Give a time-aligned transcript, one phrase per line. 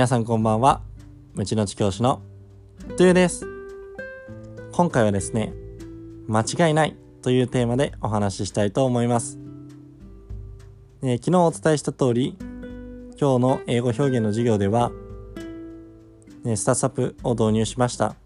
[0.00, 0.80] 皆さんこんばんは。
[1.34, 2.22] 無知の知教師の
[2.96, 3.46] トゥーです。
[4.72, 5.52] 今回はですね、
[6.26, 9.38] 間違いないというテーマでお話ししたいと思います。
[11.02, 12.34] えー、昨日お伝えした通り、
[13.20, 14.90] 今日の英語表現の授業では、
[16.44, 18.16] ね、スタップを導入しました。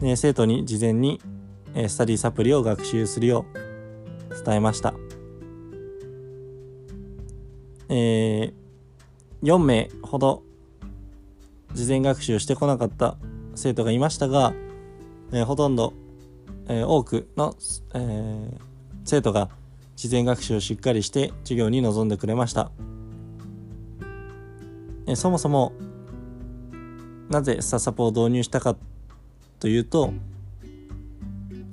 [0.00, 1.20] ね、生徒に事前に、
[1.76, 4.92] え、スタディサプリを学習するよう伝えました。
[7.88, 8.59] えー、
[9.42, 10.42] 4名ほど
[11.72, 13.16] 事前学習してこなかった
[13.54, 14.52] 生徒がいましたが、
[15.32, 15.94] えー、ほとんど、
[16.68, 17.54] えー、多くの、
[17.94, 18.60] えー、
[19.04, 19.48] 生徒が
[19.96, 22.70] 事前学習をしっかりして授業に臨んでくれました、
[25.06, 25.72] えそもそも
[27.28, 28.76] なぜスタサポを導入したか
[29.58, 30.14] というと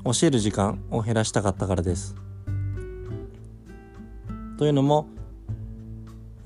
[0.03, 2.15] 教える時間を減らしたかったからです。
[4.57, 5.07] というのも、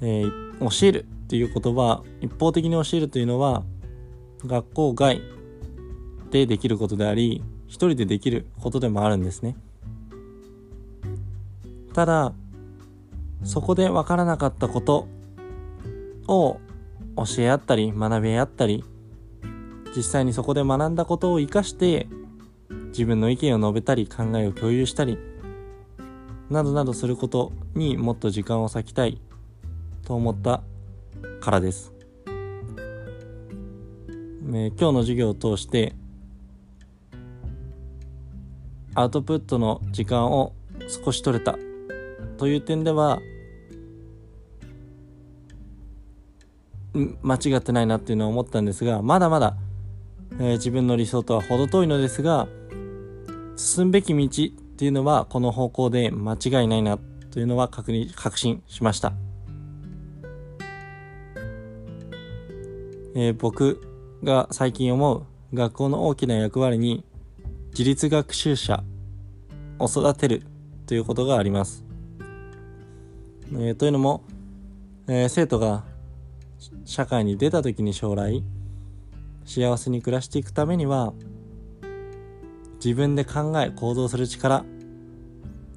[0.02, 0.24] え、
[0.60, 3.64] 教えるっていう言葉一方的に教えるというのは
[4.46, 5.22] 学校外
[6.30, 9.56] でできることであり一人でできることでもあるんですね。
[11.94, 12.34] ただ
[13.46, 15.08] そこで分からなかったこと
[16.28, 16.60] を
[17.16, 18.84] 教え合ったり学び合ったり
[19.96, 22.08] 実際にそこで学んだことを生かして
[22.88, 25.18] 自分の意見を述べたり考えを共有したり
[26.50, 29.22] などなどすることにもっと時間を割きたい
[30.04, 30.64] と思った
[31.40, 31.94] からです。
[34.52, 35.94] 今日の授業を通して
[38.96, 40.54] アウトプットの時間を
[40.88, 41.58] 少し取れた
[42.38, 43.22] という点では
[47.22, 49.56] 間違ってないなっていうのは思ったんですがまだまだ、
[50.34, 52.48] えー、自分の理想とは程遠いのですが
[53.56, 56.98] 進むべき道っていうのはこの方向で間違いないな
[57.32, 59.14] というのは確認確信しました。
[63.14, 63.82] えー、僕
[64.24, 67.04] が最近思う学校の大きな役割に
[67.72, 68.84] 自立学習者
[69.80, 70.44] を育てる
[70.86, 71.84] ということがあります。
[73.54, 74.24] えー、というのも、
[75.08, 75.84] えー、生徒が
[76.86, 78.44] 社会に出た時に将来
[79.46, 81.14] 幸せに暮らしていくためには
[82.84, 84.64] 自分で考え行動する力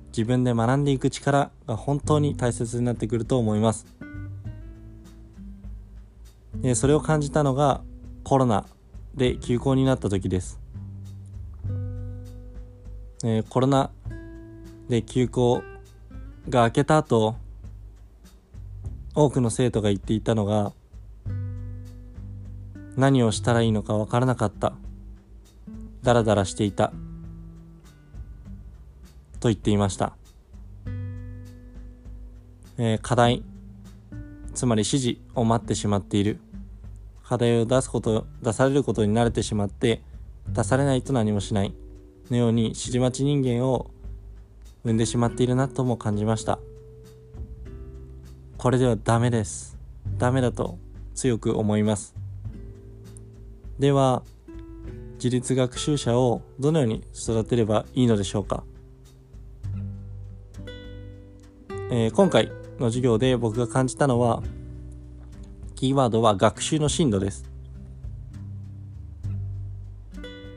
[0.09, 3.87] 自分で学んでいく力が本当に大切になってくると思います。
[6.65, 7.83] えそれを感じたのが
[8.25, 8.67] コロナ
[9.15, 10.59] で休校になった時です、
[13.23, 13.91] えコロナ
[14.89, 15.63] で休校
[16.49, 17.37] が明けた後
[19.15, 20.73] 多くの生徒が言っていたのが
[22.97, 24.73] 何をしたらいいのか分からなかった。
[26.03, 26.93] ダラダラしていた。
[29.41, 30.17] と言っていました、
[32.79, 33.43] えー、課題
[34.55, 36.41] つまり指示を待ってしまっている。
[37.27, 40.03] 課題を出すこと出されることに慣れてしまって
[40.49, 41.75] 出されないと何もしない。
[42.31, 43.91] のように指示待ち人間を
[44.83, 46.59] 生んでしまっているなとも感じました。
[48.57, 49.77] これではダメです。
[50.17, 50.79] ダメだと
[51.15, 52.15] 強く思います。
[53.79, 54.23] では
[55.15, 58.63] 自立学習者をどのように育てればいいのでしょうか、
[61.91, 64.43] えー、今回の授業で僕が感じたのは
[65.75, 67.55] キーワードは学習の進度です。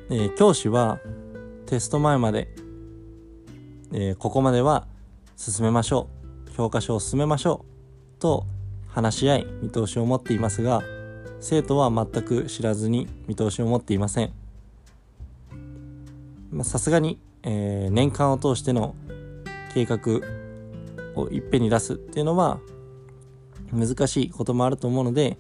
[0.10, 1.00] えー、教師は
[1.66, 2.48] テスト前まで、
[3.92, 4.88] えー、ここまでは
[5.36, 6.08] 進めましょ
[6.48, 7.66] う教科書を進めましょ
[8.18, 8.46] うと
[8.88, 10.82] 話し合い見通しを持っていますが
[11.42, 14.34] 生徒は全く知らずに見通しを持っていません
[16.64, 18.96] さすがに、えー、年間を通しての
[19.74, 20.00] 計画
[21.16, 22.60] をいっぺんに出すっていうのは
[23.72, 25.38] 難しいこともあると思うので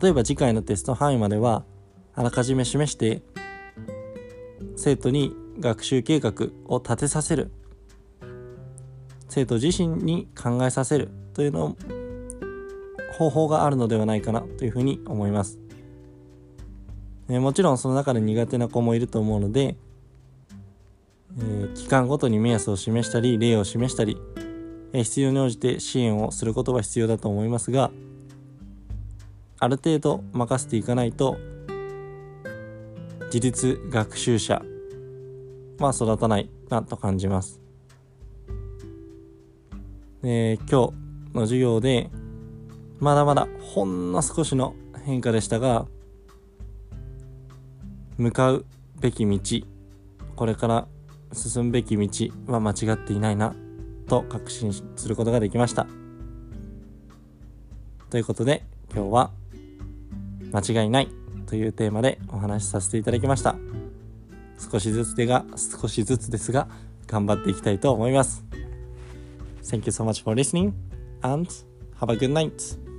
[0.00, 1.64] 例えば次回のテスト範囲までは
[2.14, 3.22] あらかじめ示して
[4.76, 6.32] 生徒に学習計画
[6.66, 7.50] を立てさせる。
[9.28, 11.10] 生徒自身に考えさせる。
[11.34, 11.76] というの
[13.16, 15.58] 方法があるのではないかなというふうに思います、
[17.28, 19.76] えもちろんその中で苦手な子もいると思うので、
[21.38, 24.18] えー、期間ごとに目安を示したり例を示したり
[24.92, 27.90] 必要に応じて支援をすることは必要だと思いますが
[29.58, 31.36] ある程度任せていかないと
[33.26, 34.62] 自立学習者
[35.78, 37.60] は育たないなと感じます。
[40.22, 40.92] えー、今
[41.32, 42.10] 日の授業で
[42.98, 44.74] まだまだほんの少しの
[45.06, 45.86] 変化でしたが
[48.18, 48.66] 向かう
[49.00, 49.66] べき道
[50.36, 50.88] これから
[51.32, 52.08] 進むべき道
[52.52, 53.54] は間違っていないな
[54.10, 55.86] と確信することができました。
[58.10, 59.30] ということで今日は
[60.52, 61.08] 間違いない
[61.46, 63.54] というテーマでお話しさせていただきました。
[64.58, 66.66] 少しずつでが少しずつですが
[67.06, 68.44] 頑張っていきたいと思います。
[69.62, 70.72] Thank you so much for listening
[71.22, 71.48] and
[72.00, 72.89] have a good night.